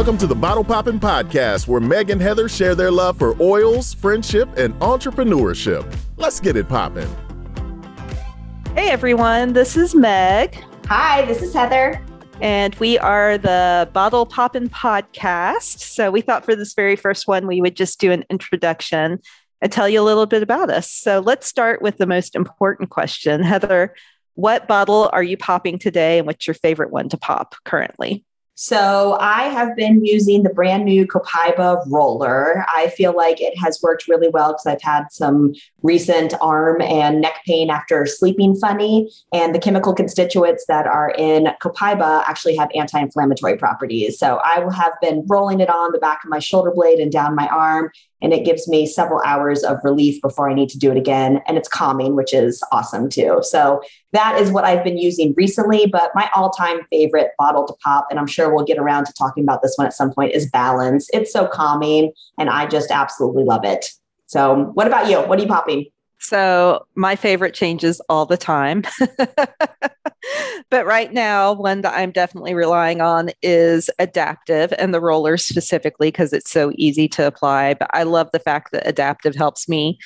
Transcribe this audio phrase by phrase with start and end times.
[0.00, 3.92] Welcome to the Bottle Poppin' Podcast, where Meg and Heather share their love for oils,
[3.92, 5.94] friendship, and entrepreneurship.
[6.16, 7.06] Let's get it poppin'.
[8.74, 10.56] Hey everyone, this is Meg.
[10.86, 12.02] Hi, this is Heather.
[12.40, 15.80] And we are the Bottle Poppin' Podcast.
[15.80, 19.18] So we thought for this very first one, we would just do an introduction
[19.60, 20.90] and tell you a little bit about us.
[20.90, 23.42] So let's start with the most important question.
[23.42, 23.94] Heather,
[24.32, 28.24] what bottle are you popping today and what's your favorite one to pop currently?
[28.62, 32.62] So I have been using the brand new Copaiba roller.
[32.68, 37.22] I feel like it has worked really well because I've had some recent arm and
[37.22, 39.10] neck pain after sleeping funny.
[39.32, 44.18] And the chemical constituents that are in Copaiba actually have anti inflammatory properties.
[44.18, 47.34] So I have been rolling it on the back of my shoulder blade and down
[47.34, 47.90] my arm
[48.22, 51.40] and it gives me several hours of relief before I need to do it again.
[51.46, 53.40] And it's calming, which is awesome too.
[53.42, 53.82] So
[54.12, 55.86] that is what I've been using recently.
[55.86, 59.12] But my all time favorite bottle to pop, and I'm sure we'll get around to
[59.12, 61.08] talking about this one at some point, is Balance.
[61.12, 63.86] It's so calming, and I just absolutely love it.
[64.26, 65.18] So, what about you?
[65.20, 65.86] What are you popping?
[66.20, 68.84] So my favorite changes all the time.
[70.70, 76.08] but right now, one that I'm definitely relying on is Adaptiv and the rollers specifically
[76.08, 77.72] because it's so easy to apply.
[77.72, 79.98] But I love the fact that Adaptiv helps me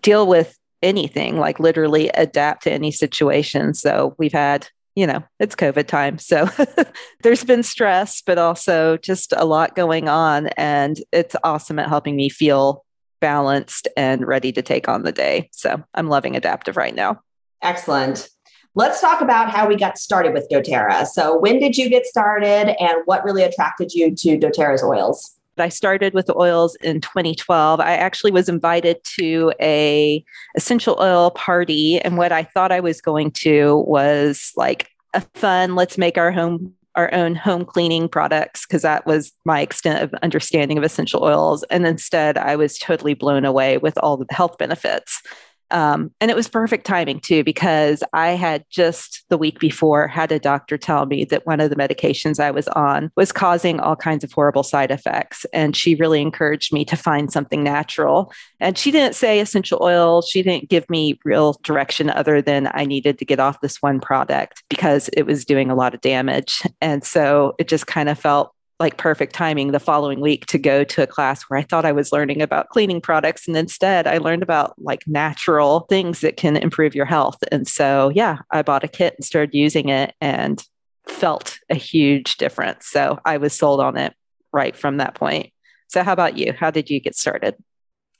[0.00, 0.56] deal with
[0.86, 3.74] anything, like literally adapt to any situation.
[3.74, 6.18] So we've had you know, it's COVID time.
[6.18, 6.48] So
[7.22, 10.46] there's been stress, but also just a lot going on.
[10.56, 12.82] And it's awesome at helping me feel
[13.20, 15.50] balanced and ready to take on the day.
[15.52, 17.20] So I'm loving Adaptiv right now.
[17.62, 18.30] Excellent.
[18.74, 21.06] Let's talk about how we got started with doTERRA.
[21.06, 25.34] So, when did you get started and what really attracted you to doTERRA's oils?
[25.58, 27.80] I started with the oils in 2012.
[27.80, 30.24] I actually was invited to a
[30.56, 35.74] essential oil party and what I thought I was going to was like a fun
[35.74, 40.14] let's make our home our own home cleaning products because that was my extent of
[40.22, 41.62] understanding of essential oils.
[41.64, 45.22] And instead, I was totally blown away with all the health benefits.
[45.70, 50.32] Um, and it was perfect timing too, because I had just the week before had
[50.32, 53.96] a doctor tell me that one of the medications I was on was causing all
[53.96, 55.44] kinds of horrible side effects.
[55.52, 58.32] And she really encouraged me to find something natural.
[58.60, 62.84] And she didn't say essential oil, she didn't give me real direction other than I
[62.84, 66.62] needed to get off this one product because it was doing a lot of damage.
[66.80, 70.84] And so it just kind of felt like perfect timing the following week to go
[70.84, 73.48] to a class where I thought I was learning about cleaning products.
[73.48, 77.38] And instead, I learned about like natural things that can improve your health.
[77.50, 80.62] And so, yeah, I bought a kit and started using it and
[81.06, 82.86] felt a huge difference.
[82.86, 84.14] So I was sold on it
[84.52, 85.52] right from that point.
[85.88, 86.52] So, how about you?
[86.52, 87.54] How did you get started?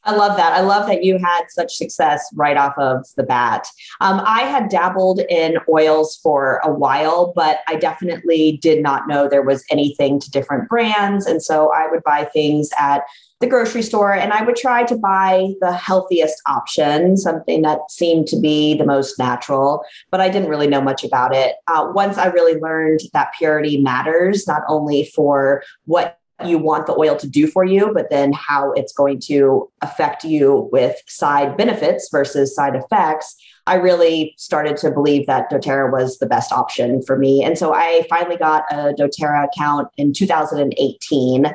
[0.06, 0.52] I love that.
[0.52, 3.66] I love that you had such success right off of the bat.
[4.00, 9.28] Um, I had dabbled in oils for a while, but I definitely did not know
[9.28, 11.26] there was anything to different brands.
[11.26, 13.02] And so I would buy things at
[13.40, 18.28] the grocery store and I would try to buy the healthiest option, something that seemed
[18.28, 21.56] to be the most natural, but I didn't really know much about it.
[21.66, 26.96] Uh, once I really learned that purity matters, not only for what you want the
[26.98, 31.56] oil to do for you, but then how it's going to affect you with side
[31.56, 33.36] benefits versus side effects.
[33.66, 37.42] I really started to believe that doTERRA was the best option for me.
[37.42, 41.46] And so I finally got a doTERRA account in 2018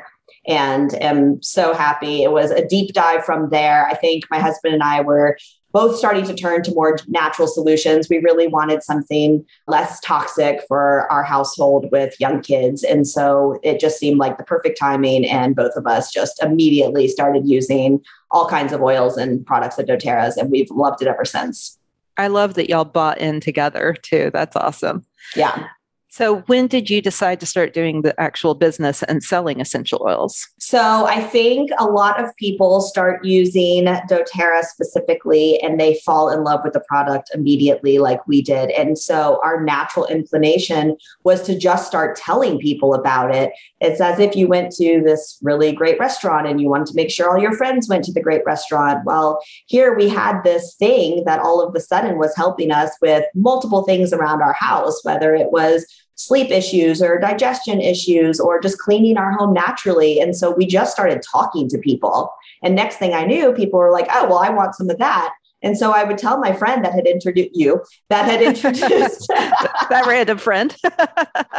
[0.47, 2.23] and am so happy.
[2.23, 3.85] It was a deep dive from there.
[3.87, 5.37] I think my husband and I were
[5.71, 8.09] both starting to turn to more natural solutions.
[8.09, 12.83] We really wanted something less toxic for our household with young kids.
[12.83, 15.25] And so it just seemed like the perfect timing.
[15.25, 18.01] And both of us just immediately started using
[18.31, 21.77] all kinds of oils and products at doTERRA's, and we've loved it ever since.
[22.17, 24.31] I love that y'all bought in together too.
[24.33, 25.05] That's awesome.
[25.35, 25.67] Yeah.
[26.13, 30.45] So, when did you decide to start doing the actual business and selling essential oils?
[30.59, 36.43] So, I think a lot of people start using doTERRA specifically and they fall in
[36.43, 38.71] love with the product immediately, like we did.
[38.71, 43.53] And so, our natural inclination was to just start telling people about it.
[43.79, 47.09] It's as if you went to this really great restaurant and you wanted to make
[47.09, 49.05] sure all your friends went to the great restaurant.
[49.05, 53.23] Well, here we had this thing that all of a sudden was helping us with
[53.33, 55.85] multiple things around our house, whether it was
[56.21, 60.19] sleep issues or digestion issues or just cleaning our home naturally.
[60.19, 62.31] And so we just started talking to people.
[62.63, 65.33] And next thing I knew, people were like, oh, well, I want some of that.
[65.63, 70.05] And so I would tell my friend that had introduced you, that had introduced that
[70.07, 71.57] random friend that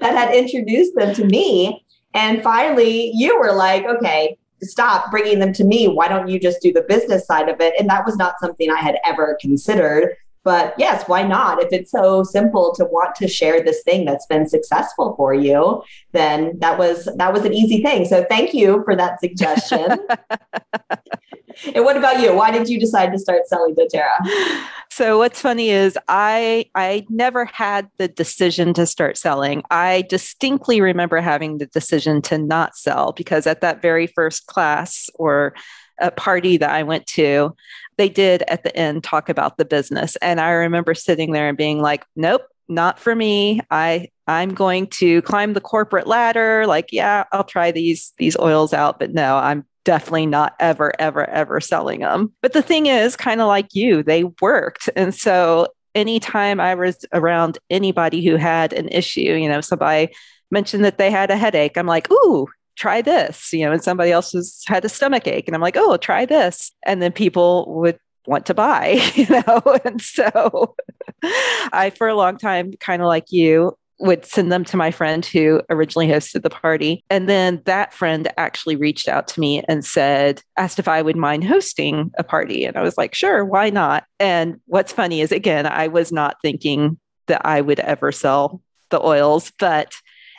[0.00, 1.84] had introduced them to me.
[2.14, 5.88] And finally, you were like, okay, stop bringing them to me.
[5.88, 7.74] Why don't you just do the business side of it?
[7.78, 11.62] And that was not something I had ever considered But yes, why not?
[11.62, 15.82] If it's so simple to want to share this thing that's been successful for you,
[16.12, 18.04] then that was that was an easy thing.
[18.04, 19.98] So thank you for that suggestion.
[21.74, 22.34] and what about you?
[22.34, 24.66] Why did you decide to start selling doTERRA?
[24.90, 29.64] So what's funny is I I never had the decision to start selling.
[29.70, 35.10] I distinctly remember having the decision to not sell because at that very first class
[35.16, 35.54] or
[36.00, 37.56] a party that I went to,
[37.96, 40.16] they did at the end talk about the business.
[40.16, 43.60] And I remember sitting there and being like, nope, not for me.
[43.70, 46.66] I I'm going to climb the corporate ladder.
[46.66, 51.28] Like, yeah, I'll try these these oils out, but no, I'm definitely not ever, ever,
[51.28, 52.32] ever selling them.
[52.42, 54.90] But the thing is, kind of like you, they worked.
[54.96, 60.14] And so anytime I was around anybody who had an issue, you know, somebody
[60.50, 64.10] mentioned that they had a headache, I'm like, ooh, try this, you know, and somebody
[64.10, 65.46] else has had a stomach ache.
[65.46, 66.72] And I'm like, oh, try this.
[66.84, 69.62] And then people would want to buy, you know?
[69.84, 70.74] And so
[71.72, 75.24] I, for a long time, kind of like you, would send them to my friend
[75.24, 77.04] who originally hosted the party.
[77.10, 81.16] And then that friend actually reached out to me and said, asked if I would
[81.16, 82.64] mind hosting a party.
[82.64, 84.04] And I was like, sure, why not?
[84.18, 88.60] And what's funny is, again, I was not thinking that I would ever sell
[88.90, 89.94] the oils, but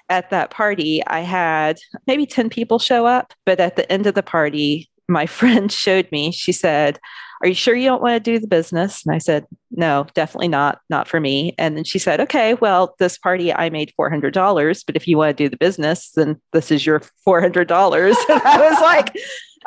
[0.09, 3.33] at that party, I had maybe 10 people show up.
[3.45, 6.99] But at the end of the party, my friend showed me, she said,
[7.45, 9.05] Are you sure you don't want to do the business?
[9.05, 11.53] And I said, No, definitely not, not for me.
[11.59, 15.37] And then she said, Okay, well, this party I made $400, but if you want
[15.37, 18.15] to do the business, then this is your $400.
[18.29, 19.15] And I was like,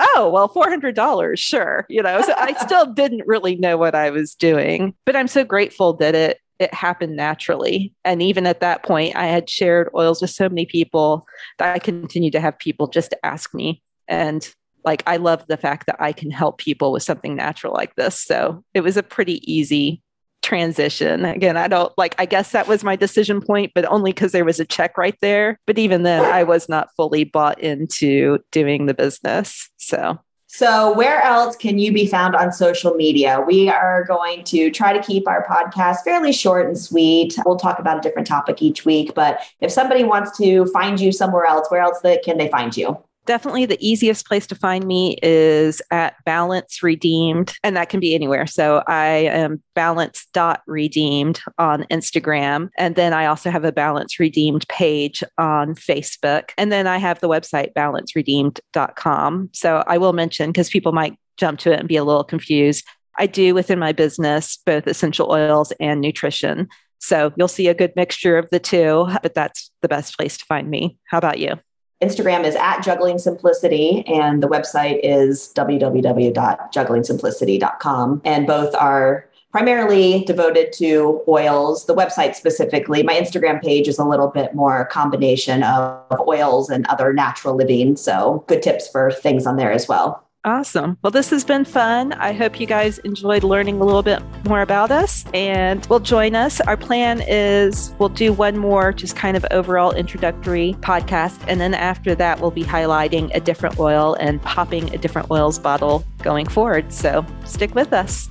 [0.01, 1.87] oh, well, $400, sure.
[1.89, 5.45] You know, so I still didn't really know what I was doing, but I'm so
[5.45, 7.95] grateful that it it happened naturally.
[8.05, 11.25] And even at that point, I had shared oils with so many people
[11.59, 13.81] that I continued to have people just ask me.
[14.09, 14.53] And
[14.89, 18.19] like, I love the fact that I can help people with something natural like this.
[18.19, 20.03] So it was a pretty easy
[20.41, 21.27] transition.
[21.27, 24.47] Again, I don't like, I guess that was my decision point, but only because there
[24.47, 25.61] was a check right there.
[25.67, 29.69] But even then, I was not fully bought into doing the business.
[29.77, 30.19] So
[30.51, 33.45] so, where else can you be found on social media?
[33.47, 37.37] We are going to try to keep our podcast fairly short and sweet.
[37.45, 41.13] We'll talk about a different topic each week, but if somebody wants to find you
[41.13, 42.97] somewhere else, where else can they find you?
[43.29, 48.15] Definitely the easiest place to find me is at Balance Redeemed, and that can be
[48.15, 48.47] anywhere.
[48.47, 52.71] So I am balance.redeemed on Instagram.
[52.79, 56.51] And then I also have a Balance Redeemed page on Facebook.
[56.57, 59.51] And then I have the website balanceredeemed.com.
[59.53, 62.85] So I will mention because people might jump to it and be a little confused.
[63.19, 66.69] I do within my business both essential oils and nutrition.
[66.99, 70.45] So you'll see a good mixture of the two, but that's the best place to
[70.47, 70.99] find me.
[71.05, 71.59] How about you?
[72.01, 78.23] Instagram is at Juggling Simplicity, and the website is www.jugglingsimplicity.com.
[78.25, 83.03] And both are primarily devoted to oils, the website specifically.
[83.03, 87.97] My Instagram page is a little bit more combination of oils and other natural living.
[87.97, 90.28] So, good tips for things on there as well.
[90.45, 90.97] Awesome.
[91.03, 92.13] Well, this has been fun.
[92.13, 96.35] I hope you guys enjoyed learning a little bit more about us and will join
[96.37, 96.61] us.
[96.61, 101.45] Our plan is we'll do one more, just kind of overall introductory podcast.
[101.49, 105.59] And then after that, we'll be highlighting a different oil and popping a different oils
[105.59, 106.93] bottle going forward.
[106.93, 108.31] So stick with us.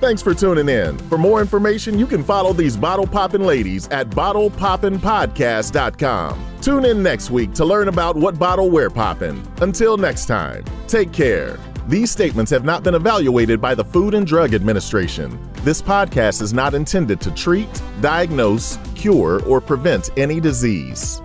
[0.00, 0.96] Thanks for tuning in.
[1.10, 6.46] For more information, you can follow these bottle popping ladies at bottlepoppinpodcast.com.
[6.62, 9.46] Tune in next week to learn about what bottle we're popping.
[9.60, 11.58] Until next time, take care.
[11.86, 15.38] These statements have not been evaluated by the Food and Drug Administration.
[15.64, 17.68] This podcast is not intended to treat,
[18.00, 21.20] diagnose, cure, or prevent any disease.